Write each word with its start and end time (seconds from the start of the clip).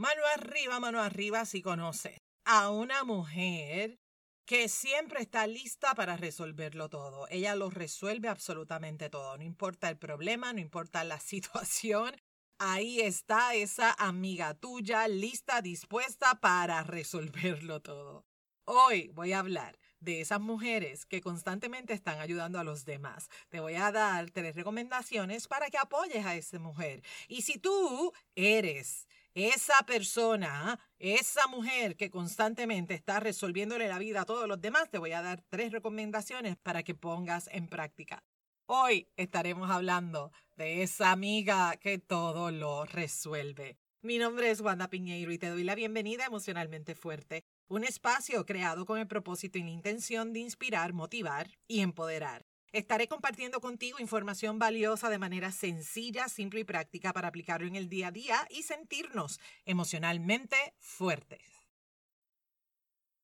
Mano 0.00 0.22
arriba, 0.34 0.80
mano 0.80 1.02
arriba 1.02 1.44
si 1.44 1.60
conoces 1.60 2.16
a 2.46 2.70
una 2.70 3.04
mujer 3.04 4.00
que 4.46 4.70
siempre 4.70 5.20
está 5.20 5.46
lista 5.46 5.94
para 5.94 6.16
resolverlo 6.16 6.88
todo. 6.88 7.28
Ella 7.28 7.54
lo 7.54 7.68
resuelve 7.68 8.28
absolutamente 8.28 9.10
todo. 9.10 9.36
No 9.36 9.44
importa 9.44 9.90
el 9.90 9.98
problema, 9.98 10.54
no 10.54 10.60
importa 10.60 11.04
la 11.04 11.20
situación. 11.32 12.16
Ahí 12.58 13.00
está 13.00 13.54
esa 13.54 13.92
amiga 13.92 14.54
tuya 14.54 15.06
lista, 15.06 15.60
dispuesta 15.60 16.40
para 16.40 16.82
resolverlo 16.82 17.82
todo. 17.82 18.24
Hoy 18.64 19.10
voy 19.12 19.34
a 19.34 19.40
hablar 19.40 19.78
de 19.98 20.22
esas 20.22 20.40
mujeres 20.40 21.04
que 21.04 21.20
constantemente 21.20 21.92
están 21.92 22.20
ayudando 22.20 22.58
a 22.58 22.64
los 22.64 22.86
demás. 22.86 23.28
Te 23.50 23.60
voy 23.60 23.74
a 23.74 23.92
dar 23.92 24.30
tres 24.30 24.54
recomendaciones 24.54 25.46
para 25.46 25.68
que 25.68 25.76
apoyes 25.76 26.24
a 26.24 26.36
esa 26.36 26.58
mujer. 26.58 27.02
Y 27.28 27.42
si 27.42 27.58
tú 27.58 28.14
eres 28.34 29.06
esa 29.34 29.82
persona, 29.86 30.78
esa 30.98 31.46
mujer 31.46 31.96
que 31.96 32.10
constantemente 32.10 32.94
está 32.94 33.20
resolviéndole 33.20 33.88
la 33.88 33.98
vida 33.98 34.22
a 34.22 34.26
todos 34.26 34.48
los 34.48 34.60
demás, 34.60 34.90
te 34.90 34.98
voy 34.98 35.12
a 35.12 35.22
dar 35.22 35.42
tres 35.48 35.72
recomendaciones 35.72 36.56
para 36.56 36.82
que 36.82 36.94
pongas 36.94 37.48
en 37.52 37.68
práctica. 37.68 38.24
Hoy 38.66 39.08
estaremos 39.16 39.70
hablando 39.70 40.32
de 40.56 40.82
esa 40.82 41.10
amiga 41.10 41.76
que 41.76 41.98
todo 41.98 42.50
lo 42.50 42.84
resuelve. 42.84 43.76
Mi 44.02 44.18
nombre 44.18 44.50
es 44.50 44.60
Wanda 44.60 44.88
Piñeiro 44.88 45.32
y 45.32 45.38
te 45.38 45.48
doy 45.48 45.62
la 45.62 45.74
bienvenida 45.74 46.24
a 46.24 46.28
Emocionalmente 46.28 46.94
Fuerte, 46.94 47.44
un 47.68 47.84
espacio 47.84 48.46
creado 48.46 48.86
con 48.86 48.98
el 48.98 49.06
propósito 49.06 49.58
y 49.58 49.62
la 49.62 49.70
intención 49.70 50.32
de 50.32 50.40
inspirar, 50.40 50.92
motivar 50.92 51.50
y 51.68 51.80
empoderar. 51.80 52.49
Estaré 52.72 53.08
compartiendo 53.08 53.60
contigo 53.60 53.98
información 53.98 54.60
valiosa 54.60 55.10
de 55.10 55.18
manera 55.18 55.50
sencilla, 55.50 56.28
simple 56.28 56.60
y 56.60 56.64
práctica 56.64 57.12
para 57.12 57.26
aplicarlo 57.26 57.66
en 57.66 57.74
el 57.74 57.88
día 57.88 58.08
a 58.08 58.12
día 58.12 58.46
y 58.48 58.62
sentirnos 58.62 59.40
emocionalmente 59.64 60.56
fuertes. 60.78 61.42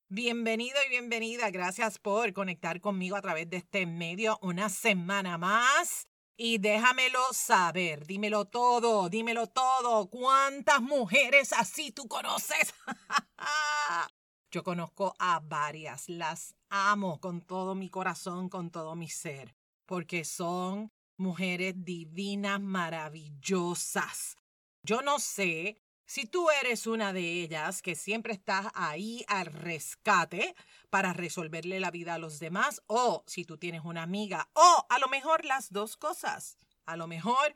Bienvenido 0.09 0.77
y 0.85 0.89
bienvenida. 0.89 1.49
Gracias 1.49 1.97
por 1.97 2.33
conectar 2.33 2.81
conmigo 2.81 3.15
a 3.15 3.21
través 3.21 3.49
de 3.49 3.57
este 3.57 3.85
medio 3.85 4.37
una 4.41 4.67
semana 4.67 5.37
más. 5.37 6.09
Y 6.35 6.57
déjamelo 6.57 7.21
saber, 7.31 8.05
dímelo 8.05 8.45
todo, 8.45 9.07
dímelo 9.07 9.47
todo. 9.47 10.09
¿Cuántas 10.09 10.81
mujeres 10.81 11.53
así 11.53 11.91
tú 11.91 12.09
conoces? 12.09 12.73
Yo 14.51 14.61
conozco 14.63 15.15
a 15.19 15.39
varias, 15.39 16.09
las 16.09 16.56
amo 16.69 17.19
con 17.19 17.41
todo 17.41 17.75
mi 17.75 17.89
corazón, 17.89 18.49
con 18.49 18.71
todo 18.71 18.95
mi 18.95 19.09
ser, 19.09 19.55
porque 19.85 20.25
son 20.25 20.91
mujeres 21.17 21.73
divinas, 21.77 22.61
maravillosas. 22.61 24.37
Yo 24.83 25.01
no 25.01 25.19
sé 25.19 25.81
si 26.05 26.25
tú 26.25 26.49
eres 26.61 26.87
una 26.87 27.11
de 27.11 27.43
ellas 27.43 27.81
que 27.81 27.95
siempre 27.95 28.33
estás 28.33 28.67
ahí 28.73 29.25
al 29.27 29.47
rescate 29.47 30.55
para 30.89 31.11
resolverle 31.11 31.79
la 31.79 31.91
vida 31.91 32.13
a 32.13 32.17
los 32.17 32.39
demás, 32.39 32.81
o 32.87 33.23
si 33.27 33.43
tú 33.43 33.57
tienes 33.57 33.81
una 33.83 34.03
amiga, 34.03 34.49
o 34.53 34.85
a 34.89 34.99
lo 34.99 35.09
mejor 35.09 35.43
las 35.43 35.71
dos 35.71 35.97
cosas. 35.97 36.57
A 36.85 36.95
lo 36.95 37.07
mejor 37.07 37.53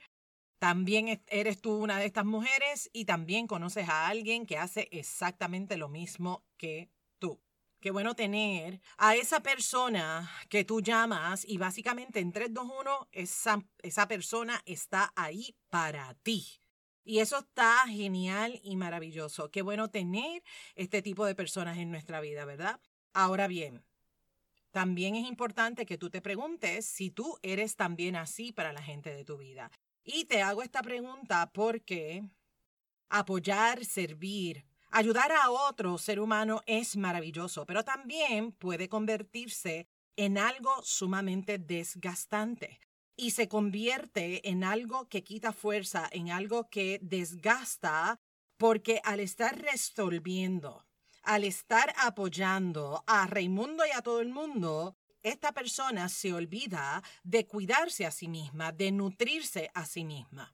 también 0.59 1.23
eres 1.27 1.61
tú 1.61 1.71
una 1.77 1.97
de 1.97 2.05
estas 2.05 2.25
mujeres 2.25 2.89
y 2.91 3.05
también 3.05 3.47
conoces 3.47 3.87
a 3.87 4.07
alguien 4.07 4.45
que 4.45 4.57
hace 4.57 4.89
exactamente 4.91 5.77
lo 5.77 5.87
mismo 5.87 6.43
que. 6.57 6.91
Qué 7.81 7.89
bueno 7.89 8.13
tener 8.13 8.79
a 8.97 9.15
esa 9.15 9.41
persona 9.41 10.29
que 10.49 10.63
tú 10.63 10.81
llamas 10.81 11.43
y 11.43 11.57
básicamente 11.57 12.19
en 12.19 12.31
321 12.31 13.09
esa, 13.11 13.65
esa 13.81 14.07
persona 14.07 14.61
está 14.67 15.11
ahí 15.15 15.55
para 15.69 16.13
ti. 16.21 16.45
Y 17.03 17.19
eso 17.19 17.39
está 17.39 17.87
genial 17.87 18.59
y 18.63 18.75
maravilloso. 18.75 19.49
Qué 19.49 19.63
bueno 19.63 19.89
tener 19.89 20.43
este 20.75 21.01
tipo 21.01 21.25
de 21.25 21.33
personas 21.33 21.79
en 21.79 21.89
nuestra 21.89 22.21
vida, 22.21 22.45
¿verdad? 22.45 22.79
Ahora 23.13 23.47
bien, 23.47 23.83
también 24.69 25.15
es 25.15 25.27
importante 25.27 25.87
que 25.87 25.97
tú 25.97 26.11
te 26.11 26.21
preguntes 26.21 26.85
si 26.85 27.09
tú 27.09 27.39
eres 27.41 27.77
también 27.77 28.15
así 28.15 28.51
para 28.51 28.73
la 28.73 28.83
gente 28.83 29.11
de 29.11 29.25
tu 29.25 29.37
vida. 29.37 29.71
Y 30.03 30.25
te 30.25 30.43
hago 30.43 30.61
esta 30.61 30.83
pregunta 30.83 31.49
porque 31.51 32.23
apoyar, 33.09 33.83
servir, 33.85 34.67
Ayudar 34.93 35.31
a 35.31 35.49
otro 35.49 35.97
ser 35.97 36.19
humano 36.19 36.61
es 36.65 36.97
maravilloso, 36.97 37.65
pero 37.65 37.85
también 37.85 38.51
puede 38.51 38.89
convertirse 38.89 39.87
en 40.17 40.37
algo 40.37 40.83
sumamente 40.83 41.57
desgastante 41.57 42.81
y 43.15 43.31
se 43.31 43.47
convierte 43.47 44.49
en 44.49 44.65
algo 44.65 45.07
que 45.07 45.23
quita 45.23 45.53
fuerza, 45.53 46.09
en 46.11 46.29
algo 46.29 46.69
que 46.69 46.99
desgasta, 47.01 48.19
porque 48.57 48.99
al 49.05 49.21
estar 49.21 49.57
resolviendo, 49.61 50.85
al 51.23 51.45
estar 51.45 51.93
apoyando 51.97 53.01
a 53.07 53.27
Raimundo 53.27 53.85
y 53.85 53.91
a 53.91 54.01
todo 54.01 54.19
el 54.19 54.27
mundo, 54.29 54.97
esta 55.23 55.53
persona 55.53 56.09
se 56.09 56.33
olvida 56.33 57.01
de 57.23 57.47
cuidarse 57.47 58.05
a 58.05 58.11
sí 58.11 58.27
misma, 58.27 58.73
de 58.73 58.91
nutrirse 58.91 59.71
a 59.73 59.85
sí 59.85 60.03
misma. 60.03 60.53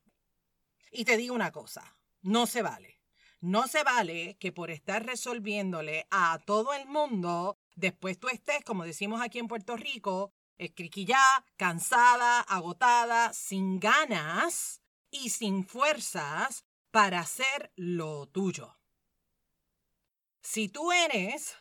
Y 0.92 1.06
te 1.06 1.18
digo 1.18 1.34
una 1.34 1.52
cosa, 1.52 1.98
no 2.22 2.46
se 2.46 2.62
vale. 2.62 2.97
No 3.40 3.68
se 3.68 3.84
vale 3.84 4.38
que 4.40 4.52
por 4.52 4.72
estar 4.72 5.06
resolviéndole 5.06 6.08
a 6.09 6.40
todo 6.46 6.74
el 6.74 6.88
mundo, 6.88 7.59
después 7.75 8.20
tú 8.20 8.30
estés, 8.30 8.64
como 8.64 8.84
decimos 8.84 9.22
aquí 9.22 9.38
en 9.38 9.48
Puerto 9.48 9.78
Rico, 9.78 10.34
escriquillada, 10.58 11.46
cansada, 11.56 12.42
agotada, 12.42 13.34
sin 13.34 13.80
ganas 13.80 14.81
y 15.12 15.30
sin 15.30 15.66
fuerzas 15.66 16.66
para 16.90 17.20
hacer 17.20 17.72
lo 17.75 18.28
tuyo. 18.28 18.80
Si 20.42 20.68
tú 20.68 20.92
eres 20.92 21.58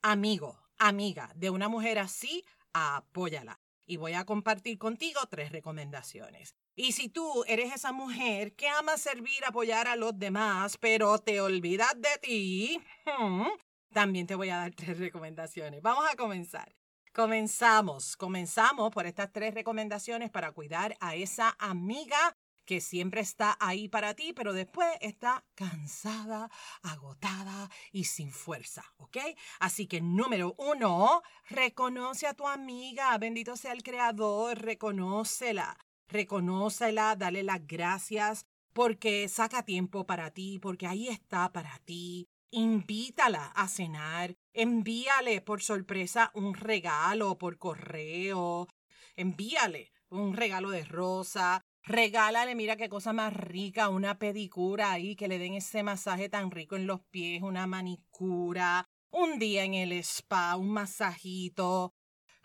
amigo, 0.00 0.58
amiga 0.78 1.30
de 1.34 1.50
una 1.50 1.68
mujer 1.68 1.98
así, 1.98 2.44
apóyala. 2.72 3.60
Y 3.84 3.96
voy 3.96 4.14
a 4.14 4.24
compartir 4.24 4.78
contigo 4.78 5.20
tres 5.28 5.50
recomendaciones. 5.52 6.54
Y 6.82 6.92
si 6.92 7.10
tú 7.10 7.44
eres 7.46 7.74
esa 7.74 7.92
mujer 7.92 8.54
que 8.54 8.66
ama 8.66 8.96
servir, 8.96 9.44
apoyar 9.44 9.86
a 9.86 9.96
los 9.96 10.18
demás, 10.18 10.78
pero 10.78 11.18
te 11.18 11.38
olvidas 11.42 11.92
de 11.94 12.18
ti, 12.22 12.80
hmm, 13.04 13.48
también 13.92 14.26
te 14.26 14.34
voy 14.34 14.48
a 14.48 14.56
dar 14.56 14.70
tres 14.74 14.98
recomendaciones. 14.98 15.82
Vamos 15.82 16.06
a 16.10 16.16
comenzar. 16.16 16.74
Comenzamos, 17.12 18.16
comenzamos 18.16 18.90
por 18.92 19.04
estas 19.04 19.30
tres 19.30 19.52
recomendaciones 19.52 20.30
para 20.30 20.52
cuidar 20.52 20.96
a 21.00 21.16
esa 21.16 21.54
amiga 21.58 22.34
que 22.64 22.80
siempre 22.80 23.20
está 23.20 23.58
ahí 23.60 23.88
para 23.88 24.14
ti, 24.14 24.32
pero 24.32 24.54
después 24.54 24.88
está 25.02 25.44
cansada, 25.54 26.48
agotada 26.82 27.68
y 27.92 28.04
sin 28.04 28.32
fuerza, 28.32 28.90
¿ok? 28.96 29.18
Así 29.58 29.86
que 29.86 30.00
número 30.00 30.54
uno, 30.56 31.20
reconoce 31.50 32.26
a 32.26 32.32
tu 32.32 32.48
amiga, 32.48 33.18
bendito 33.18 33.54
sea 33.58 33.72
el 33.72 33.82
Creador, 33.82 34.58
reconócela 34.62 35.76
reconócela, 36.10 37.16
dale 37.16 37.42
las 37.42 37.66
gracias 37.66 38.46
porque 38.72 39.28
saca 39.28 39.64
tiempo 39.64 40.06
para 40.06 40.30
ti, 40.30 40.58
porque 40.58 40.86
ahí 40.86 41.08
está 41.08 41.52
para 41.52 41.78
ti. 41.84 42.28
Invítala 42.50 43.46
a 43.54 43.68
cenar, 43.68 44.36
envíale 44.52 45.40
por 45.40 45.62
sorpresa 45.62 46.30
un 46.34 46.54
regalo 46.54 47.38
por 47.38 47.58
correo, 47.58 48.68
envíale 49.16 49.92
un 50.08 50.34
regalo 50.34 50.70
de 50.70 50.84
rosa, 50.84 51.62
regálale, 51.82 52.54
mira 52.54 52.76
qué 52.76 52.88
cosa 52.88 53.12
más 53.12 53.32
rica, 53.32 53.88
una 53.88 54.18
pedicura 54.18 54.92
ahí, 54.92 55.14
que 55.14 55.28
le 55.28 55.38
den 55.38 55.54
ese 55.54 55.82
masaje 55.82 56.28
tan 56.28 56.50
rico 56.50 56.76
en 56.76 56.86
los 56.86 57.00
pies, 57.10 57.42
una 57.42 57.66
manicura, 57.66 58.88
un 59.10 59.38
día 59.38 59.64
en 59.64 59.74
el 59.74 59.92
spa, 59.92 60.56
un 60.56 60.70
masajito, 60.70 61.92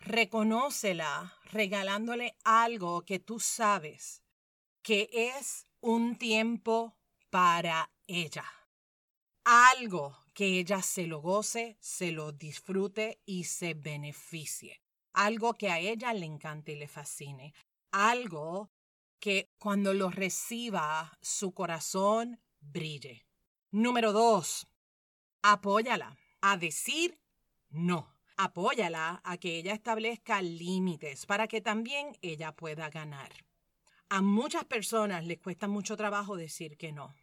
reconócela 0.06 1.34
regalándole 1.50 2.36
algo 2.44 3.04
que 3.04 3.18
tú 3.18 3.40
sabes 3.40 4.22
que 4.82 5.10
es 5.12 5.66
un 5.80 6.16
tiempo 6.16 6.96
para 7.28 7.90
ella. 8.06 8.44
Algo 9.44 10.16
que 10.32 10.58
ella 10.60 10.80
se 10.80 11.06
lo 11.06 11.20
goce, 11.20 11.76
se 11.80 12.12
lo 12.12 12.32
disfrute 12.32 13.20
y 13.26 13.44
se 13.44 13.74
beneficie. 13.74 14.80
Algo 15.12 15.54
que 15.54 15.70
a 15.70 15.80
ella 15.80 16.12
le 16.12 16.26
encante 16.26 16.72
y 16.72 16.76
le 16.76 16.88
fascine. 16.88 17.52
Algo 17.90 18.70
que 19.18 19.50
cuando 19.58 19.92
lo 19.92 20.10
reciba 20.10 21.18
su 21.20 21.52
corazón 21.52 22.40
brille. 22.60 23.26
Número 23.72 24.12
dos, 24.12 24.68
apóyala 25.42 26.16
a 26.40 26.56
decir 26.56 27.18
no 27.70 28.15
apóyala 28.36 29.20
a 29.24 29.36
que 29.38 29.56
ella 29.56 29.72
establezca 29.72 30.42
límites 30.42 31.26
para 31.26 31.48
que 31.48 31.60
también 31.60 32.16
ella 32.22 32.54
pueda 32.54 32.90
ganar. 32.90 33.32
A 34.08 34.22
muchas 34.22 34.64
personas 34.64 35.26
les 35.26 35.38
cuesta 35.38 35.68
mucho 35.68 35.96
trabajo 35.96 36.36
decir 36.36 36.76
que 36.76 36.92
no. 36.92 37.14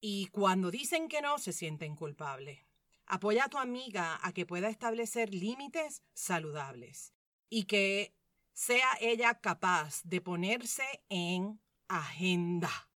Y 0.00 0.26
cuando 0.26 0.70
dicen 0.70 1.08
que 1.08 1.22
no, 1.22 1.38
se 1.38 1.52
sienten 1.52 1.96
culpables. 1.96 2.60
Apoya 3.06 3.44
a 3.44 3.48
tu 3.48 3.58
amiga 3.58 4.18
a 4.22 4.32
que 4.32 4.46
pueda 4.46 4.68
establecer 4.68 5.34
límites 5.34 6.02
saludables 6.14 7.12
y 7.48 7.64
que 7.64 8.14
sea 8.52 8.96
ella 9.00 9.40
capaz 9.40 10.02
de 10.04 10.20
ponerse 10.20 10.84
en 11.08 11.60
agenda 11.88 12.91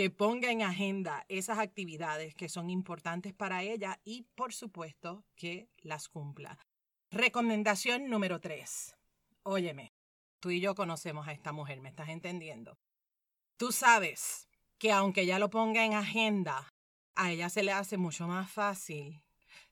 que 0.00 0.08
ponga 0.08 0.50
en 0.50 0.62
agenda 0.62 1.26
esas 1.28 1.58
actividades 1.58 2.34
que 2.34 2.48
son 2.48 2.70
importantes 2.70 3.34
para 3.34 3.62
ella 3.62 4.00
y, 4.02 4.22
por 4.34 4.54
supuesto, 4.54 5.26
que 5.36 5.68
las 5.82 6.08
cumpla. 6.08 6.56
Recomendación 7.10 8.08
número 8.08 8.40
tres. 8.40 8.96
Óyeme, 9.42 9.92
tú 10.38 10.48
y 10.52 10.58
yo 10.58 10.74
conocemos 10.74 11.28
a 11.28 11.32
esta 11.32 11.52
mujer, 11.52 11.82
¿me 11.82 11.90
estás 11.90 12.08
entendiendo? 12.08 12.78
Tú 13.58 13.72
sabes 13.72 14.48
que 14.78 14.90
aunque 14.90 15.20
ella 15.20 15.38
lo 15.38 15.50
ponga 15.50 15.84
en 15.84 15.92
agenda, 15.92 16.66
a 17.14 17.30
ella 17.30 17.50
se 17.50 17.62
le 17.62 17.72
hace 17.72 17.98
mucho 17.98 18.26
más 18.26 18.50
fácil 18.50 19.20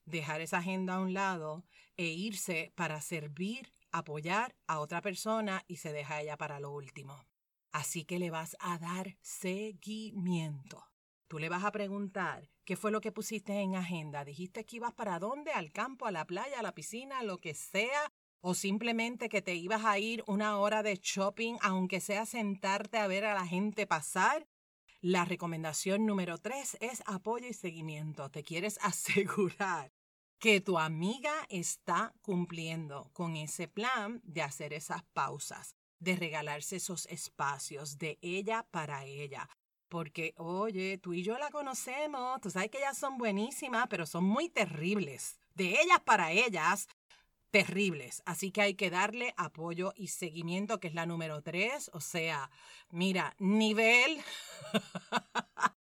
dejar 0.04 0.42
esa 0.42 0.58
agenda 0.58 0.96
a 0.96 1.00
un 1.00 1.14
lado 1.14 1.64
e 1.96 2.04
irse 2.04 2.70
para 2.74 3.00
servir, 3.00 3.72
apoyar 3.92 4.54
a 4.66 4.80
otra 4.80 5.00
persona 5.00 5.64
y 5.68 5.76
se 5.76 5.94
deja 5.94 6.20
ella 6.20 6.36
para 6.36 6.60
lo 6.60 6.70
último. 6.70 7.24
Así 7.72 8.04
que 8.04 8.18
le 8.18 8.30
vas 8.30 8.56
a 8.60 8.78
dar 8.78 9.16
seguimiento. 9.20 10.84
Tú 11.28 11.38
le 11.38 11.50
vas 11.50 11.64
a 11.64 11.72
preguntar 11.72 12.48
qué 12.64 12.74
fue 12.76 12.90
lo 12.90 13.02
que 13.02 13.12
pusiste 13.12 13.52
en 13.52 13.76
agenda. 13.76 14.24
Dijiste 14.24 14.64
que 14.64 14.76
ibas 14.76 14.94
para 14.94 15.18
dónde, 15.18 15.52
al 15.52 15.72
campo, 15.72 16.06
a 16.06 16.10
la 16.10 16.24
playa, 16.24 16.60
a 16.60 16.62
la 16.62 16.74
piscina, 16.74 17.22
lo 17.22 17.38
que 17.38 17.52
sea, 17.54 18.10
o 18.40 18.54
simplemente 18.54 19.28
que 19.28 19.42
te 19.42 19.54
ibas 19.54 19.84
a 19.84 19.98
ir 19.98 20.24
una 20.26 20.58
hora 20.58 20.82
de 20.82 20.98
shopping, 21.02 21.56
aunque 21.60 22.00
sea 22.00 22.24
sentarte 22.24 22.96
a 22.96 23.06
ver 23.06 23.26
a 23.26 23.34
la 23.34 23.46
gente 23.46 23.86
pasar. 23.86 24.48
La 25.00 25.26
recomendación 25.26 26.06
número 26.06 26.38
tres 26.38 26.78
es 26.80 27.02
apoyo 27.04 27.46
y 27.46 27.52
seguimiento. 27.52 28.30
Te 28.30 28.42
quieres 28.42 28.78
asegurar 28.82 29.92
que 30.38 30.62
tu 30.62 30.78
amiga 30.78 31.34
está 31.50 32.14
cumpliendo 32.22 33.10
con 33.12 33.36
ese 33.36 33.68
plan 33.68 34.22
de 34.24 34.42
hacer 34.42 34.72
esas 34.72 35.02
pausas 35.12 35.77
de 36.00 36.16
regalarse 36.16 36.76
esos 36.76 37.06
espacios 37.06 37.98
de 37.98 38.18
ella 38.22 38.66
para 38.70 39.04
ella. 39.04 39.48
Porque, 39.88 40.34
oye, 40.36 40.98
tú 40.98 41.14
y 41.14 41.22
yo 41.22 41.38
la 41.38 41.50
conocemos, 41.50 42.40
tú 42.40 42.50
sabes 42.50 42.70
que 42.70 42.78
ellas 42.78 42.98
son 42.98 43.16
buenísimas, 43.16 43.86
pero 43.88 44.06
son 44.06 44.24
muy 44.24 44.48
terribles. 44.48 45.38
De 45.54 45.80
ellas 45.80 46.00
para 46.04 46.30
ellas, 46.32 46.88
terribles. 47.50 48.22
Así 48.26 48.50
que 48.50 48.60
hay 48.62 48.74
que 48.74 48.90
darle 48.90 49.34
apoyo 49.36 49.92
y 49.96 50.08
seguimiento, 50.08 50.78
que 50.78 50.88
es 50.88 50.94
la 50.94 51.06
número 51.06 51.42
tres. 51.42 51.90
O 51.94 52.00
sea, 52.00 52.50
mira, 52.90 53.34
nivel... 53.38 54.22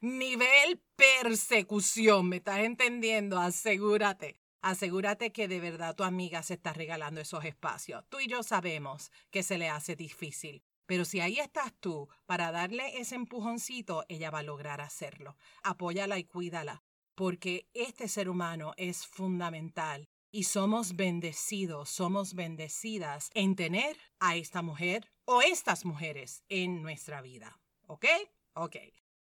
nivel 0.00 0.80
persecución, 0.96 2.30
¿me 2.30 2.36
estás 2.36 2.60
entendiendo? 2.60 3.38
Asegúrate 3.38 4.38
Asegúrate 4.62 5.32
que 5.32 5.48
de 5.48 5.58
verdad 5.58 5.94
tu 5.94 6.04
amiga 6.04 6.42
se 6.42 6.54
está 6.54 6.72
regalando 6.72 7.20
esos 7.20 7.44
espacios. 7.44 8.04
Tú 8.08 8.20
y 8.20 8.26
yo 8.26 8.42
sabemos 8.42 9.10
que 9.30 9.42
se 9.42 9.56
le 9.56 9.70
hace 9.70 9.96
difícil, 9.96 10.62
pero 10.86 11.04
si 11.04 11.20
ahí 11.20 11.38
estás 11.38 11.72
tú 11.80 12.08
para 12.26 12.52
darle 12.52 13.00
ese 13.00 13.14
empujoncito, 13.14 14.04
ella 14.08 14.30
va 14.30 14.40
a 14.40 14.42
lograr 14.42 14.80
hacerlo. 14.80 15.36
Apóyala 15.62 16.18
y 16.18 16.24
cuídala, 16.24 16.82
porque 17.14 17.68
este 17.72 18.08
ser 18.08 18.28
humano 18.28 18.74
es 18.76 19.06
fundamental 19.06 20.08
y 20.30 20.44
somos 20.44 20.94
bendecidos, 20.94 21.88
somos 21.88 22.34
bendecidas 22.34 23.30
en 23.34 23.56
tener 23.56 23.96
a 24.18 24.36
esta 24.36 24.62
mujer 24.62 25.10
o 25.24 25.42
estas 25.42 25.84
mujeres 25.84 26.44
en 26.48 26.82
nuestra 26.82 27.22
vida. 27.22 27.60
¿Ok? 27.86 28.06
Ok. 28.54 28.76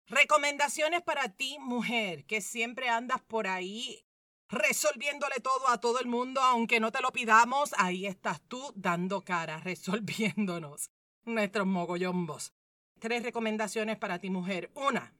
Recomendaciones 0.06 1.02
para 1.02 1.28
ti, 1.28 1.58
mujer, 1.58 2.26
que 2.26 2.40
siempre 2.40 2.88
andas 2.88 3.20
por 3.22 3.48
ahí 3.48 4.05
resolviéndole 4.48 5.40
todo 5.40 5.69
a 5.69 5.78
todo 5.78 6.00
el 6.00 6.06
mundo, 6.06 6.40
aunque 6.40 6.81
no 6.81 6.93
te 6.93 7.00
lo 7.00 7.12
pidamos, 7.12 7.75
ahí 7.78 8.06
estás 8.06 8.40
tú 8.48 8.72
dando 8.75 9.22
cara, 9.22 9.58
resolviéndonos 9.64 10.90
nuestros 11.25 11.66
mogollombos. 11.66 12.52
Tres 12.98 13.22
recomendaciones 13.22 13.98
para 13.98 14.19
ti, 14.19 14.31
mujer. 14.31 14.70
Una, 14.75 15.12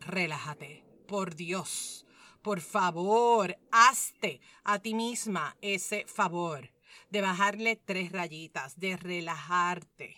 relájate, 0.00 0.84
por 1.08 1.34
Dios. 1.34 2.06
Por 2.42 2.60
favor, 2.60 3.58
hazte 3.70 4.40
a 4.64 4.78
ti 4.78 4.94
misma 4.94 5.56
ese 5.60 6.06
favor 6.06 6.70
de 7.10 7.20
bajarle 7.20 7.76
tres 7.76 8.12
rayitas, 8.12 8.78
de 8.78 8.96
relajarte. 8.96 10.16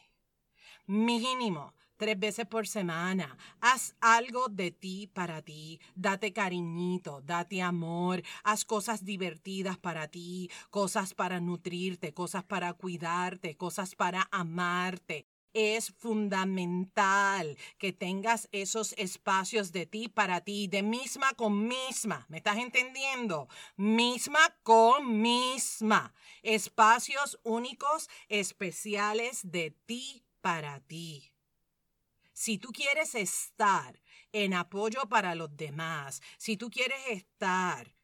Mínimo, 0.86 1.74
tres 2.02 2.18
veces 2.18 2.46
por 2.46 2.66
semana. 2.66 3.38
Haz 3.60 3.94
algo 4.00 4.48
de 4.48 4.72
ti 4.72 5.06
para 5.06 5.40
ti. 5.40 5.78
Date 5.94 6.32
cariñito, 6.32 7.20
date 7.20 7.62
amor. 7.62 8.24
Haz 8.42 8.64
cosas 8.64 9.04
divertidas 9.04 9.78
para 9.78 10.08
ti, 10.08 10.50
cosas 10.70 11.14
para 11.14 11.38
nutrirte, 11.38 12.12
cosas 12.12 12.42
para 12.42 12.72
cuidarte, 12.72 13.56
cosas 13.56 13.94
para 13.94 14.28
amarte. 14.32 15.28
Es 15.52 15.92
fundamental 15.92 17.56
que 17.78 17.92
tengas 17.92 18.48
esos 18.50 18.94
espacios 18.98 19.70
de 19.70 19.86
ti 19.86 20.08
para 20.08 20.40
ti, 20.40 20.66
de 20.66 20.82
misma 20.82 21.34
con 21.34 21.68
misma. 21.68 22.26
¿Me 22.28 22.38
estás 22.38 22.56
entendiendo? 22.56 23.46
Misma 23.76 24.40
con 24.64 25.22
misma. 25.22 26.12
Espacios 26.42 27.38
únicos, 27.44 28.10
especiales 28.28 29.38
de 29.44 29.70
ti 29.86 30.24
para 30.40 30.80
ti. 30.80 31.31
Si 32.44 32.58
tú 32.58 32.72
quieres 32.72 33.14
estar 33.14 34.02
en 34.32 34.52
apoyo 34.52 35.08
para 35.08 35.36
los 35.36 35.56
demás, 35.56 36.20
si 36.38 36.56
tú 36.56 36.70
quieres 36.70 36.98
estar 37.08 37.94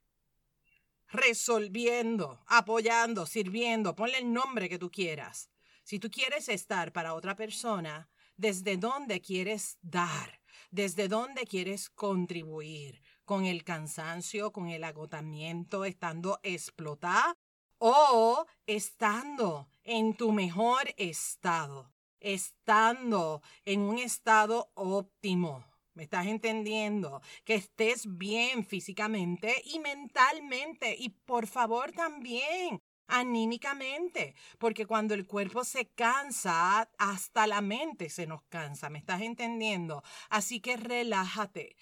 resolviendo, 1.09 2.45
apoyando, 2.47 3.27
sirviendo, 3.27 3.97
ponle 3.97 4.19
el 4.19 4.33
nombre 4.33 4.69
que 4.69 4.79
tú 4.79 4.93
quieras. 4.93 5.51
Si 5.83 5.99
tú 5.99 6.09
quieres 6.09 6.49
estar 6.49 6.93
para 6.93 7.15
otra 7.15 7.35
persona, 7.35 8.09
¿desde 8.37 8.77
dónde 8.77 9.21
quieres 9.21 9.77
dar? 9.83 10.41
¿Desde 10.71 11.09
dónde 11.09 11.45
quieres 11.45 11.91
contribuir? 11.91 13.03
¿Con 13.25 13.45
el 13.45 13.65
cansancio, 13.65 14.53
con 14.53 14.69
el 14.69 14.85
agotamiento, 14.85 15.85
estando 15.85 16.39
explotada 16.45 17.37
o 17.79 18.47
estando 18.67 19.69
en 19.83 20.15
tu 20.15 20.31
mejor 20.31 20.95
estado? 20.97 21.98
Estando 22.21 23.43
en 23.65 23.81
un 23.81 23.99
estado 23.99 24.71
óptimo. 24.75 25.65
¿Me 25.95 26.05
estás 26.05 26.27
entendiendo? 26.27 27.21
Que 27.45 27.55
estés 27.55 28.19
bien 28.19 28.65
físicamente 28.65 29.63
y 29.65 29.81
mentalmente. 29.81 30.95
Y 30.97 31.09
por 31.09 31.47
favor 31.47 31.91
también 31.93 32.81
anímicamente, 33.09 34.35
porque 34.59 34.87
cuando 34.87 35.15
el 35.15 35.27
cuerpo 35.27 35.65
se 35.65 35.89
cansa, 35.89 36.91
hasta 36.99 37.47
la 37.47 37.61
mente 37.61 38.11
se 38.11 38.27
nos 38.27 38.43
cansa, 38.45 38.91
¿me 38.91 38.99
estás 38.99 39.23
entendiendo? 39.23 40.03
Así 40.29 40.61
que 40.61 40.77
relájate. 40.77 41.77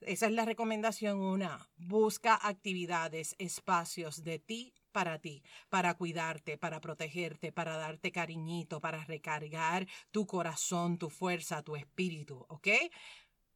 Esa 0.00 0.26
es 0.26 0.32
la 0.32 0.46
recomendación 0.46 1.20
una. 1.20 1.68
Busca 1.76 2.38
actividades, 2.42 3.36
espacios 3.38 4.24
de 4.24 4.38
ti 4.38 4.74
para 4.90 5.18
ti, 5.18 5.42
para 5.68 5.94
cuidarte, 5.94 6.58
para 6.58 6.80
protegerte, 6.80 7.52
para 7.52 7.76
darte 7.76 8.12
cariñito, 8.12 8.80
para 8.80 9.04
recargar 9.04 9.86
tu 10.10 10.26
corazón, 10.26 10.98
tu 10.98 11.10
fuerza, 11.10 11.62
tu 11.62 11.76
espíritu, 11.76 12.44
¿ok? 12.48 12.68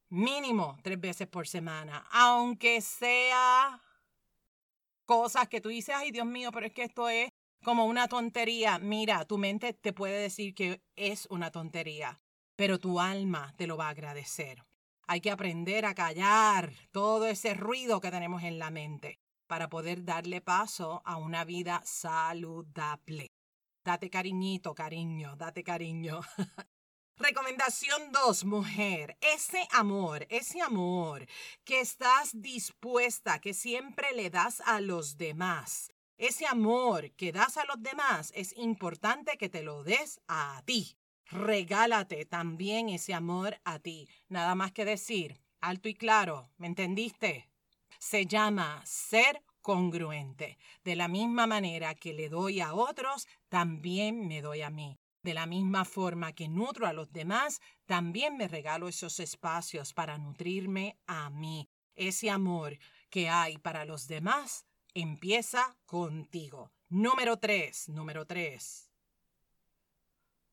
Mínimo 0.09 0.79
tres 0.83 1.00
veces 1.00 1.26
por 1.26 1.49
semana, 1.49 2.07
aunque 2.12 2.81
sea 2.81 3.83
cosas 5.05 5.49
que 5.49 5.61
tú 5.61 5.69
dices, 5.69 5.95
ay 5.97 6.11
Dios 6.11 6.26
mío, 6.26 6.50
pero 6.53 6.67
es 6.67 6.73
que 6.73 6.85
esto 6.85 7.09
es 7.09 7.29
como 7.64 7.87
una 7.87 8.09
tontería. 8.09 8.79
Mira, 8.79 9.25
tu 9.25 9.38
mente 9.38 9.73
te 9.73 9.93
puede 9.93 10.21
decir 10.21 10.55
que 10.55 10.83
es 10.97 11.26
una 11.31 11.50
tontería, 11.50 12.21
pero 12.57 12.79
tu 12.79 13.00
alma 13.00 13.55
te 13.57 13.67
lo 13.67 13.76
va 13.76 13.87
a 13.87 13.91
agradecer. 13.91 14.64
Hay 15.07 15.21
que 15.21 15.31
aprender 15.31 15.85
a 15.85 15.95
callar 15.95 16.73
todo 16.93 17.26
ese 17.26 17.55
ruido 17.55 18.00
que 18.00 18.11
tenemos 18.11 18.43
en 18.43 18.59
la 18.59 18.71
mente 18.71 19.24
para 19.54 19.68
poder 19.68 20.04
darle 20.04 20.40
paso 20.40 21.00
a 21.04 21.16
una 21.16 21.44
vida 21.44 21.80
saludable. 21.84 23.30
Date 23.84 24.11
cariñito, 24.11 24.75
cariño, 24.75 25.37
date 25.37 25.62
cariño. 25.62 26.23
Recomendación 27.18 28.11
2, 28.11 28.46
mujer. 28.46 29.16
Ese 29.20 29.68
amor, 29.70 30.26
ese 30.28 30.61
amor 30.61 31.28
que 31.64 31.78
estás 31.78 32.32
dispuesta, 32.34 33.38
que 33.38 33.54
siempre 33.54 34.12
le 34.16 34.28
das 34.28 34.61
a 34.66 34.80
los 34.80 35.18
demás. 35.18 35.92
Ese 36.18 36.49
amor 36.49 37.12
que 37.12 37.30
das 37.30 37.56
a 37.56 37.64
los 37.64 37.80
demás 37.80 38.32
es 38.34 38.58
importante 38.58 39.38
que 39.38 39.49
te 39.49 39.62
lo 39.62 39.84
des 39.84 40.20
a 40.26 40.62
ti. 40.64 40.99
Regálate 41.26 42.25
también 42.25 42.88
ese 42.88 43.14
amor 43.14 43.61
a 43.62 43.78
ti. 43.78 44.08
Nada 44.28 44.56
más 44.56 44.73
que 44.73 44.84
decir, 44.84 45.40
alto 45.61 45.88
y 45.88 45.94
claro, 45.94 46.50
¿me 46.56 46.66
entendiste? 46.66 47.53
Se 48.04 48.26
llama 48.26 48.82
ser 48.84 49.42
congruente. 49.62 50.58
De 50.84 50.94
la 50.94 51.08
misma 51.08 51.46
manera 51.46 51.94
que 51.94 52.12
le 52.12 52.28
doy 52.28 52.61
a 52.61 52.75
otros, 52.75 53.26
también 53.49 54.28
me 54.28 54.42
doy 54.42 54.61
a 54.61 54.68
mí. 54.68 54.99
De 55.23 55.32
la 55.32 55.46
misma 55.46 55.87
forma 55.87 56.34
que 56.34 56.46
nutro 56.46 56.87
a 56.87 56.92
los 56.92 57.11
demás, 57.12 57.62
también 57.87 58.37
me 58.37 58.46
regalo 58.46 58.88
esos 58.88 59.20
espacios 59.20 59.94
para 59.94 60.18
nutrirme 60.18 60.99
a 61.06 61.30
mí. 61.30 61.70
Ese 61.94 62.28
amor 62.28 62.78
que 63.08 63.30
hay 63.30 63.56
para 63.56 63.87
los 63.87 64.06
demás 64.06 64.66
empieza 64.92 65.75
contigo. 65.87 66.73
Número 66.90 67.38
tres, 67.38 67.88
número 67.88 68.26
tres. 68.26 68.90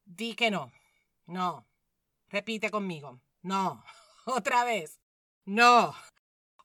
Di 0.05 0.36
que 0.36 0.50
no. 0.50 0.72
No. 1.25 1.67
Repite 2.29 2.72
conmigo. 2.72 3.20
No. 3.41 3.84
Otra 4.25 4.63
vez. 4.63 5.01
No. 5.43 5.93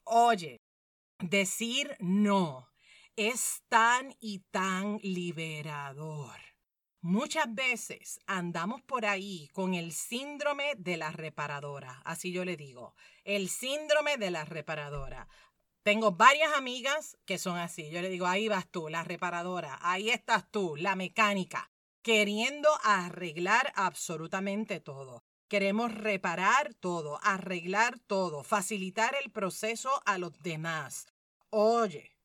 Oye, 0.04 0.60
decir 1.18 1.96
no 2.00 2.68
es 3.16 3.62
tan 3.68 4.14
y 4.20 4.40
tan 4.50 4.99
liberador. 5.02 6.38
Muchas 7.00 7.54
veces 7.54 8.20
andamos 8.26 8.82
por 8.82 9.06
ahí 9.06 9.49
con 9.52 9.75
el 9.75 9.92
síndrome 9.92 10.75
de 10.76 10.96
la 10.96 11.12
reparadora, 11.12 12.02
así 12.04 12.32
yo 12.32 12.44
le 12.44 12.56
digo, 12.56 12.94
el 13.25 13.49
síndrome 13.49 14.16
de 14.18 14.30
la 14.30 14.44
reparadora. 14.44 15.28
Tengo 15.82 16.12
varias 16.12 16.52
amigas 16.54 17.16
que 17.25 17.38
son 17.38 17.58
así. 17.58 17.90
Yo 17.90 18.02
le 18.02 18.08
digo, 18.08 18.26
ahí 18.26 18.49
vas 18.49 18.68
tú, 18.68 18.88
la 18.88 19.04
reparadora, 19.04 19.78
ahí 19.82 20.11
estás 20.11 20.50
tú, 20.50 20.75
la 20.75 20.96
mecánica, 20.96 21.70
queriendo 22.02 22.68
arreglar 22.82 23.73
absolutamente 23.76 24.80
todo. 24.80 25.25
Queremos 25.48 25.92
reparar 25.92 26.74
todo, 26.74 27.20
arreglar 27.22 27.98
todo, 28.00 28.42
facilitar 28.42 29.14
el 29.22 29.30
proceso 29.30 29.90
a 30.04 30.18
los 30.18 30.42
demás. 30.42 31.06
Oye, 31.50 32.16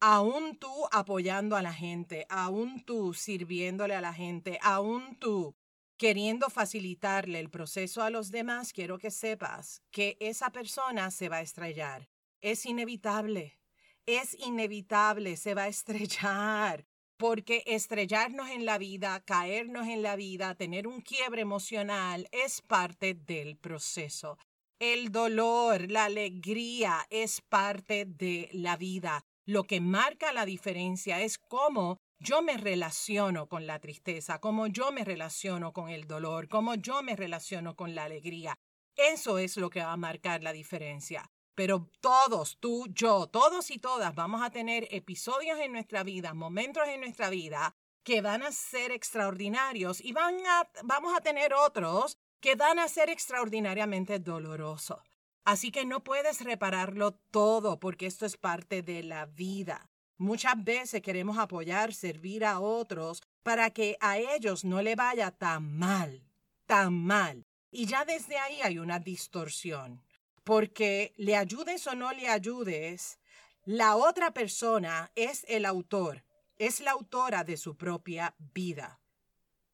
aún 0.00 0.56
tú 0.56 0.72
apoyando 0.92 1.56
a 1.56 1.62
la 1.62 1.74
gente, 1.74 2.26
aún 2.30 2.82
tú 2.84 3.12
sirviéndole 3.12 3.94
a 3.94 4.00
la 4.00 4.14
gente, 4.14 4.58
aún 4.62 5.16
tú 5.16 5.54
queriendo 5.98 6.48
facilitarle 6.48 7.38
el 7.38 7.50
proceso 7.50 8.02
a 8.02 8.08
los 8.08 8.30
demás, 8.30 8.72
quiero 8.72 8.98
que 8.98 9.10
sepas 9.10 9.82
que 9.90 10.16
esa 10.20 10.50
persona 10.50 11.10
se 11.10 11.28
va 11.28 11.36
a 11.36 11.42
estrellar. 11.42 12.08
Es 12.40 12.64
inevitable, 12.64 13.58
es 14.06 14.32
inevitable, 14.40 15.36
se 15.36 15.52
va 15.52 15.64
a 15.64 15.68
estrellar. 15.76 16.86
Porque 17.20 17.62
estrellarnos 17.66 18.48
en 18.48 18.64
la 18.64 18.78
vida, 18.78 19.20
caernos 19.20 19.86
en 19.88 20.02
la 20.02 20.16
vida, 20.16 20.54
tener 20.54 20.86
un 20.86 21.02
quiebre 21.02 21.42
emocional 21.42 22.26
es 22.32 22.62
parte 22.62 23.12
del 23.12 23.58
proceso. 23.58 24.38
El 24.78 25.12
dolor, 25.12 25.90
la 25.90 26.06
alegría 26.06 27.06
es 27.10 27.42
parte 27.42 28.06
de 28.06 28.48
la 28.54 28.78
vida. 28.78 29.22
Lo 29.44 29.64
que 29.64 29.82
marca 29.82 30.32
la 30.32 30.46
diferencia 30.46 31.20
es 31.20 31.36
cómo 31.36 31.98
yo 32.20 32.40
me 32.40 32.56
relaciono 32.56 33.48
con 33.48 33.66
la 33.66 33.80
tristeza, 33.80 34.40
cómo 34.40 34.66
yo 34.66 34.90
me 34.90 35.04
relaciono 35.04 35.74
con 35.74 35.90
el 35.90 36.06
dolor, 36.06 36.48
cómo 36.48 36.74
yo 36.74 37.02
me 37.02 37.16
relaciono 37.16 37.76
con 37.76 37.94
la 37.94 38.04
alegría. 38.04 38.56
Eso 38.96 39.36
es 39.38 39.58
lo 39.58 39.68
que 39.68 39.80
va 39.80 39.92
a 39.92 39.98
marcar 39.98 40.42
la 40.42 40.54
diferencia. 40.54 41.30
Pero 41.60 41.90
todos, 42.00 42.56
tú, 42.58 42.86
yo, 42.88 43.26
todos 43.26 43.70
y 43.70 43.76
todas 43.76 44.14
vamos 44.14 44.40
a 44.40 44.48
tener 44.48 44.88
episodios 44.92 45.58
en 45.58 45.72
nuestra 45.72 46.02
vida, 46.02 46.32
momentos 46.32 46.88
en 46.88 47.02
nuestra 47.02 47.28
vida 47.28 47.74
que 48.02 48.22
van 48.22 48.42
a 48.42 48.50
ser 48.50 48.92
extraordinarios 48.92 50.00
y 50.00 50.12
van 50.12 50.36
a, 50.46 50.70
vamos 50.84 51.14
a 51.14 51.20
tener 51.20 51.52
otros 51.52 52.16
que 52.40 52.54
van 52.54 52.78
a 52.78 52.88
ser 52.88 53.10
extraordinariamente 53.10 54.20
dolorosos. 54.20 55.02
Así 55.44 55.70
que 55.70 55.84
no 55.84 56.02
puedes 56.02 56.40
repararlo 56.40 57.12
todo 57.30 57.78
porque 57.78 58.06
esto 58.06 58.24
es 58.24 58.38
parte 58.38 58.80
de 58.80 59.02
la 59.02 59.26
vida. 59.26 59.90
Muchas 60.16 60.64
veces 60.64 61.02
queremos 61.02 61.36
apoyar, 61.36 61.92
servir 61.92 62.46
a 62.46 62.58
otros 62.58 63.22
para 63.42 63.68
que 63.68 63.98
a 64.00 64.16
ellos 64.16 64.64
no 64.64 64.80
le 64.80 64.96
vaya 64.96 65.30
tan 65.30 65.76
mal, 65.76 66.24
tan 66.64 66.94
mal. 66.94 67.44
Y 67.70 67.84
ya 67.84 68.06
desde 68.06 68.38
ahí 68.38 68.62
hay 68.62 68.78
una 68.78 68.98
distorsión, 68.98 70.02
porque 70.50 71.14
le 71.16 71.36
ayudes 71.36 71.86
o 71.86 71.94
no 71.94 72.12
le 72.12 72.28
ayudes, 72.28 73.20
la 73.64 73.94
otra 73.94 74.34
persona 74.34 75.12
es 75.14 75.46
el 75.46 75.64
autor, 75.64 76.24
es 76.58 76.80
la 76.80 76.90
autora 76.90 77.44
de 77.44 77.56
su 77.56 77.76
propia 77.76 78.34
vida. 78.52 79.00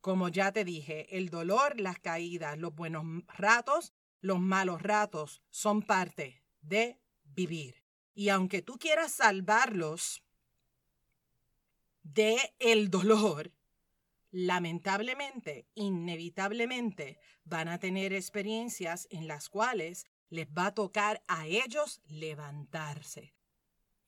Como 0.02 0.28
ya 0.28 0.52
te 0.52 0.66
dije, 0.66 1.16
el 1.16 1.30
dolor, 1.30 1.80
las 1.80 1.98
caídas, 1.98 2.58
los 2.58 2.74
buenos 2.74 3.06
ratos 3.38 3.94
los 4.20 4.38
malos 4.38 4.82
ratos 4.82 5.40
son 5.48 5.80
parte 5.80 6.42
de 6.60 7.00
vivir. 7.24 7.82
Y 8.12 8.28
aunque 8.28 8.60
tú 8.60 8.78
quieras 8.78 9.12
salvarlos 9.12 10.24
de 12.02 12.36
el 12.58 12.90
dolor, 12.90 13.50
lamentablemente, 14.30 15.68
inevitablemente, 15.74 17.18
van 17.44 17.68
a 17.68 17.78
tener 17.78 18.12
experiencias 18.12 19.08
en 19.10 19.26
las 19.26 19.48
cuales 19.48 20.04
les 20.30 20.46
va 20.46 20.66
a 20.66 20.74
tocar 20.74 21.22
a 21.28 21.46
ellos 21.46 22.00
levantarse. 22.06 23.34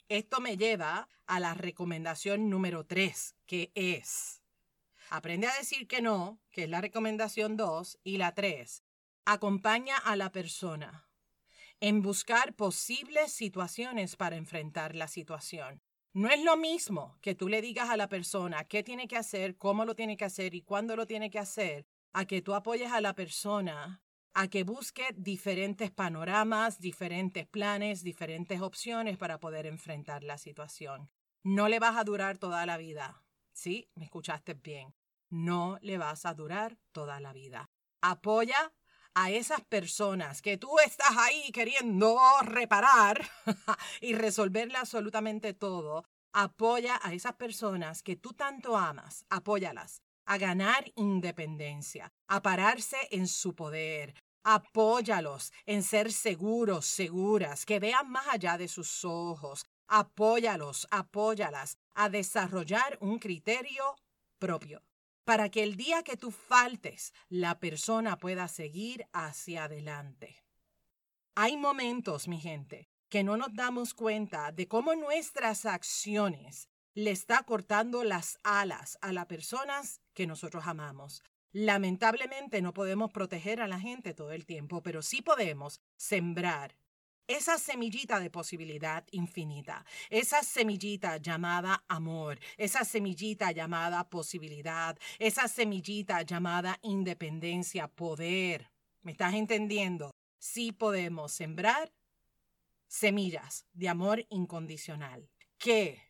Esto 0.09 0.41
me 0.41 0.57
lleva 0.57 1.09
a 1.27 1.41
la 1.41 1.55
recomendación 1.55 2.49
número 2.49 2.85
tres, 2.85 3.37
que 3.47 3.71
es, 3.75 4.43
aprende 5.11 5.47
a 5.47 5.55
decir 5.55 5.87
que 5.87 6.01
no, 6.01 6.41
que 6.51 6.65
es 6.65 6.71
la 6.71 6.81
recomendación 6.81 7.57
dos, 7.57 7.99
y 8.03 8.17
la 8.17 8.35
tres, 8.35 8.83
acompaña 9.25 9.99
a 9.99 10.17
la 10.17 10.33
persona 10.33 11.09
en 11.81 12.03
buscar 12.03 12.55
posibles 12.55 13.33
situaciones 13.33 14.17
para 14.17 14.37
enfrentar 14.37 14.97
la 14.97 15.07
situación. 15.07 15.83
No 16.13 16.29
es 16.31 16.43
lo 16.43 16.57
mismo 16.57 17.19
que 17.21 17.35
tú 17.35 17.49
le 17.49 17.61
digas 17.61 17.91
a 17.91 17.97
la 17.97 18.09
persona 18.09 18.65
qué 18.65 18.83
tiene 18.83 19.07
que 19.07 19.17
hacer, 19.17 19.57
cómo 19.57 19.85
lo 19.85 19.95
tiene 19.95 20.17
que 20.17 20.25
hacer 20.25 20.55
y 20.55 20.63
cuándo 20.63 20.97
lo 20.97 21.07
tiene 21.07 21.31
que 21.31 21.39
hacer, 21.39 21.87
a 22.13 22.25
que 22.25 22.43
tú 22.43 22.55
apoyes 22.55 22.91
a 22.91 23.01
la 23.01 23.15
persona 23.15 24.03
a 24.41 24.47
que 24.47 24.63
busque 24.63 25.05
diferentes 25.17 25.91
panoramas, 25.91 26.79
diferentes 26.79 27.45
planes, 27.49 28.05
diferentes 28.05 28.61
opciones 28.61 29.19
para 29.19 29.41
poder 29.41 29.67
enfrentar 29.67 30.23
la 30.23 30.39
situación. 30.39 31.11
No 31.43 31.67
le 31.67 31.81
vas 31.81 31.97
a 31.97 32.05
durar 32.05 32.39
toda 32.39 32.65
la 32.65 32.77
vida. 32.77 33.25
Sí, 33.53 33.91
me 33.97 34.05
escuchaste 34.05 34.55
bien. 34.55 34.95
No 35.29 35.77
le 35.83 35.99
vas 35.99 36.25
a 36.25 36.35
durar 36.35 36.79
toda 36.93 37.19
la 37.19 37.33
vida. 37.33 37.69
Apoya 38.01 38.73
a 39.13 39.33
esas 39.33 39.65
personas 39.65 40.41
que 40.41 40.57
tú 40.57 40.79
estás 40.87 41.17
ahí 41.17 41.51
queriendo 41.51 42.17
reparar 42.43 43.29
y 44.01 44.15
resolverle 44.15 44.79
absolutamente 44.79 45.53
todo, 45.53 46.05
apoya 46.33 47.01
a 47.03 47.13
esas 47.13 47.35
personas 47.35 48.05
que 48.05 48.15
tú 48.15 48.35
tanto 48.35 48.77
amas, 48.77 49.25
apóyalas 49.31 50.01
a 50.29 50.37
ganar 50.37 50.93
independencia, 50.95 52.13
a 52.29 52.43
pararse 52.43 52.99
en 53.11 53.27
su 53.27 53.55
poder. 53.55 54.15
Apóyalos 54.51 55.53
en 55.67 55.83
ser 55.83 56.11
seguros, 56.11 56.87
seguras, 56.87 57.67
que 57.67 57.79
vean 57.79 58.11
más 58.11 58.27
allá 58.29 58.57
de 58.57 58.67
sus 58.67 59.05
ojos. 59.05 59.67
Apóyalos, 59.89 60.89
apóyalas 60.91 61.77
a 61.95 62.09
desarrollar 62.09 62.97
un 63.03 63.19
criterio 63.19 63.95
propio 64.39 64.83
para 65.25 65.51
que 65.51 65.63
el 65.63 65.77
día 65.77 66.03
que 66.03 66.17
tú 66.17 66.31
faltes, 66.31 67.13
la 67.29 67.61
persona 67.61 68.17
pueda 68.17 68.49
seguir 68.49 69.07
hacia 69.13 69.65
adelante. 69.65 70.43
Hay 71.35 71.59
momentos, 71.59 72.27
mi 72.27 72.41
gente, 72.41 72.89
que 73.11 73.23
no 73.23 73.37
nos 73.37 73.53
damos 73.53 73.93
cuenta 73.93 74.51
de 74.51 74.67
cómo 74.67 74.95
nuestras 74.95 75.67
acciones 75.67 76.71
le 76.95 77.11
está 77.11 77.43
cortando 77.43 78.03
las 78.03 78.39
alas 78.45 78.97
a 79.03 79.13
las 79.13 79.27
personas 79.27 80.01
que 80.15 80.27
nosotros 80.27 80.67
amamos. 80.67 81.23
Lamentablemente 81.53 82.61
no 82.61 82.75
podemos 82.75 83.11
proteger 83.11 83.61
a 83.61 83.69
la 83.69 83.81
gente 83.81 84.15
todo 84.15 84.33
el 84.33 84.45
tiempo, 84.45 84.83
pero 84.83 85.03
sí 85.03 85.23
podemos 85.23 85.81
sembrar 85.97 86.77
esa 87.27 87.59
semillita 87.59 88.21
de 88.21 88.31
posibilidad 88.31 89.05
infinita, 89.11 89.85
esa 90.09 90.43
semillita 90.43 91.19
llamada 91.19 91.85
amor, 91.87 92.39
esa 92.57 92.85
semillita 92.85 93.53
llamada 93.53 94.09
posibilidad, 94.09 94.99
esa 95.19 95.47
semillita 95.47 96.23
llamada 96.23 96.79
independencia, 96.83 97.87
poder. 97.87 98.71
¿Me 99.03 99.13
estás 99.13 99.35
entendiendo? 99.35 100.11
Sí 100.39 100.73
podemos 100.73 101.33
sembrar 101.33 101.93
semillas 102.87 103.67
de 103.75 103.89
amor 103.91 104.25
incondicional 104.31 105.29
que 105.59 106.01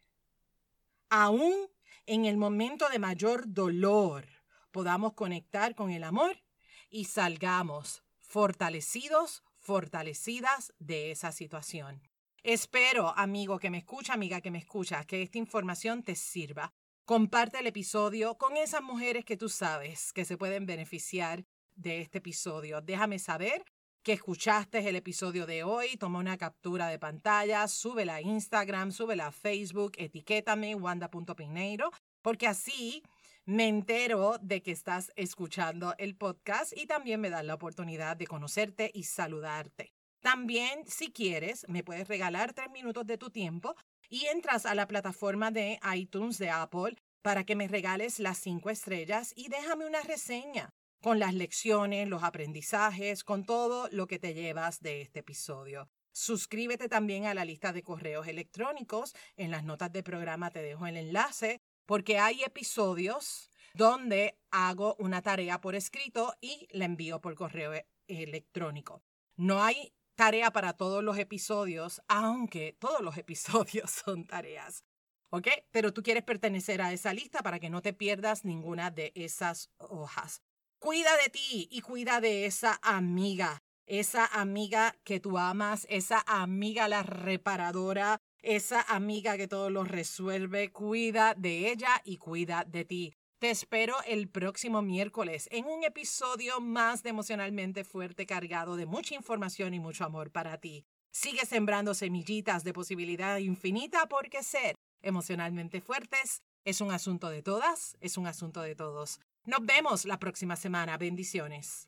aún 1.08 1.68
en 2.06 2.26
el 2.26 2.36
momento 2.36 2.88
de 2.88 3.00
mayor 3.00 3.42
dolor 3.52 4.37
podamos 4.70 5.14
conectar 5.14 5.74
con 5.74 5.90
el 5.90 6.04
amor 6.04 6.42
y 6.90 7.04
salgamos 7.04 8.02
fortalecidos, 8.20 9.42
fortalecidas 9.58 10.72
de 10.78 11.10
esa 11.10 11.32
situación. 11.32 12.02
Espero, 12.42 13.12
amigo 13.16 13.58
que 13.58 13.70
me 13.70 13.78
escucha, 13.78 14.14
amiga 14.14 14.40
que 14.40 14.50
me 14.50 14.58
escucha, 14.58 15.04
que 15.04 15.22
esta 15.22 15.38
información 15.38 16.02
te 16.02 16.14
sirva. 16.14 16.72
Comparte 17.04 17.58
el 17.58 17.66
episodio 17.66 18.36
con 18.36 18.56
esas 18.56 18.82
mujeres 18.82 19.24
que 19.24 19.36
tú 19.36 19.48
sabes 19.48 20.12
que 20.12 20.24
se 20.24 20.36
pueden 20.36 20.66
beneficiar 20.66 21.44
de 21.74 22.00
este 22.00 22.18
episodio. 22.18 22.80
Déjame 22.80 23.18
saber 23.18 23.64
que 24.02 24.12
escuchaste 24.12 24.88
el 24.88 24.96
episodio 24.96 25.46
de 25.46 25.64
hoy, 25.64 25.96
toma 25.96 26.18
una 26.18 26.38
captura 26.38 26.88
de 26.88 26.98
pantalla, 26.98 27.66
súbela 27.68 28.16
a 28.16 28.20
Instagram, 28.20 28.92
súbela 28.92 29.26
a 29.26 29.32
Facebook, 29.32 29.92
etiquétame 29.96 30.74
wanda.pineiro, 30.74 31.90
porque 32.22 32.46
así 32.46 33.02
me 33.48 33.66
entero 33.66 34.36
de 34.42 34.60
que 34.60 34.72
estás 34.72 35.10
escuchando 35.16 35.94
el 35.96 36.14
podcast 36.16 36.76
y 36.76 36.86
también 36.86 37.18
me 37.18 37.30
da 37.30 37.42
la 37.42 37.54
oportunidad 37.54 38.14
de 38.14 38.26
conocerte 38.26 38.90
y 38.92 39.04
saludarte. 39.04 39.94
También, 40.20 40.86
si 40.86 41.12
quieres, 41.12 41.64
me 41.66 41.82
puedes 41.82 42.08
regalar 42.08 42.52
tres 42.52 42.70
minutos 42.70 43.06
de 43.06 43.16
tu 43.16 43.30
tiempo 43.30 43.74
y 44.10 44.26
entras 44.26 44.66
a 44.66 44.74
la 44.74 44.86
plataforma 44.86 45.50
de 45.50 45.80
iTunes 45.94 46.36
de 46.36 46.50
Apple 46.50 46.96
para 47.22 47.44
que 47.44 47.56
me 47.56 47.68
regales 47.68 48.18
las 48.18 48.36
cinco 48.36 48.68
estrellas 48.68 49.32
y 49.34 49.48
déjame 49.48 49.86
una 49.86 50.02
reseña. 50.02 50.68
con 51.00 51.18
las 51.18 51.32
lecciones, 51.32 52.06
los 52.06 52.24
aprendizajes, 52.24 53.24
con 53.24 53.46
todo 53.46 53.88
lo 53.92 54.08
que 54.08 54.18
te 54.18 54.34
llevas 54.34 54.80
de 54.80 55.00
este 55.00 55.20
episodio. 55.20 55.88
Suscríbete 56.12 56.88
también 56.88 57.24
a 57.24 57.34
la 57.34 57.44
lista 57.44 57.72
de 57.72 57.82
correos 57.82 58.26
electrónicos. 58.26 59.14
En 59.36 59.52
las 59.52 59.64
notas 59.64 59.92
del 59.92 60.02
programa 60.02 60.50
te 60.50 60.60
dejo 60.60 60.86
el 60.86 60.96
enlace 60.96 61.62
porque 61.88 62.18
hay 62.18 62.44
episodios 62.44 63.48
donde 63.72 64.38
hago 64.50 64.94
una 64.98 65.22
tarea 65.22 65.62
por 65.62 65.74
escrito 65.74 66.34
y 66.38 66.68
la 66.70 66.84
envío 66.84 67.22
por 67.22 67.34
correo 67.34 67.72
e-, 67.72 67.88
electrónico. 68.08 69.02
No 69.36 69.62
hay 69.62 69.94
tarea 70.14 70.50
para 70.50 70.74
todos 70.74 71.02
los 71.02 71.16
episodios, 71.16 72.02
aunque 72.06 72.76
todos 72.78 73.00
los 73.00 73.16
episodios 73.24 73.90
son 73.90 74.26
tareas. 74.26 74.84
¿Ok? 75.30 75.48
Pero 75.70 75.94
tú 75.94 76.02
quieres 76.02 76.24
pertenecer 76.24 76.82
a 76.82 76.92
esa 76.92 77.14
lista 77.14 77.42
para 77.42 77.58
que 77.58 77.70
no 77.70 77.80
te 77.80 77.94
pierdas 77.94 78.44
ninguna 78.44 78.90
de 78.90 79.12
esas 79.14 79.70
hojas. 79.78 80.42
Cuida 80.78 81.16
de 81.16 81.30
ti 81.30 81.68
y 81.70 81.80
cuida 81.80 82.20
de 82.20 82.44
esa 82.44 82.78
amiga, 82.82 83.62
esa 83.86 84.26
amiga 84.26 84.94
que 85.04 85.20
tú 85.20 85.38
amas, 85.38 85.86
esa 85.88 86.22
amiga 86.26 86.86
la 86.86 87.02
reparadora, 87.02 88.20
esa 88.42 88.82
amiga 88.82 89.36
que 89.36 89.48
todo 89.48 89.70
lo 89.70 89.84
resuelve. 89.84 90.70
Cuida 90.70 91.34
de 91.34 91.70
ella 91.70 92.00
y 92.04 92.16
cuida 92.18 92.64
de 92.64 92.84
ti. 92.84 93.14
Te 93.38 93.50
espero 93.50 93.94
el 94.06 94.28
próximo 94.28 94.82
miércoles 94.82 95.48
en 95.52 95.66
un 95.66 95.84
episodio 95.84 96.60
más 96.60 97.02
de 97.04 97.10
emocionalmente 97.10 97.84
fuerte 97.84 98.26
cargado 98.26 98.74
de 98.74 98.86
mucha 98.86 99.14
información 99.14 99.74
y 99.74 99.80
mucho 99.80 100.04
amor 100.04 100.32
para 100.32 100.58
ti. 100.58 100.84
Sigue 101.12 101.46
sembrando 101.46 101.94
semillitas 101.94 102.64
de 102.64 102.72
posibilidad 102.72 103.38
infinita 103.38 104.06
porque 104.08 104.42
ser 104.42 104.74
emocionalmente 105.02 105.80
fuertes 105.80 106.42
es 106.64 106.80
un 106.80 106.90
asunto 106.90 107.28
de 107.30 107.42
todas, 107.42 107.96
es 108.00 108.18
un 108.18 108.26
asunto 108.26 108.60
de 108.60 108.74
todos. 108.74 109.20
Nos 109.44 109.64
vemos 109.64 110.04
la 110.04 110.18
próxima 110.18 110.56
semana. 110.56 110.98
Bendiciones. 110.98 111.87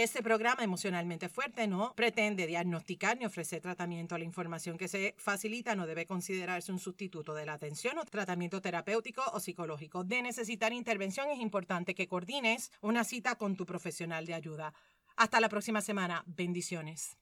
Este 0.00 0.22
programa 0.22 0.64
emocionalmente 0.64 1.28
fuerte 1.28 1.68
no 1.68 1.92
pretende 1.94 2.46
diagnosticar 2.46 3.18
ni 3.18 3.26
ofrecer 3.26 3.60
tratamiento. 3.60 4.16
La 4.16 4.24
información 4.24 4.78
que 4.78 4.88
se 4.88 5.14
facilita 5.18 5.74
no 5.74 5.86
debe 5.86 6.06
considerarse 6.06 6.72
un 6.72 6.78
sustituto 6.78 7.34
de 7.34 7.44
la 7.44 7.52
atención 7.52 7.98
o 7.98 8.06
tratamiento 8.06 8.62
terapéutico 8.62 9.22
o 9.34 9.40
psicológico. 9.40 10.02
De 10.02 10.22
necesitar 10.22 10.72
intervención 10.72 11.28
es 11.28 11.38
importante 11.38 11.94
que 11.94 12.08
coordines 12.08 12.72
una 12.80 13.04
cita 13.04 13.34
con 13.34 13.56
tu 13.56 13.66
profesional 13.66 14.24
de 14.24 14.32
ayuda. 14.32 14.72
Hasta 15.16 15.38
la 15.38 15.50
próxima 15.50 15.82
semana. 15.82 16.24
Bendiciones. 16.26 17.18